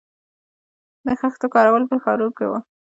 [1.05, 2.59] د خښتو کارول په ښارونو کې وو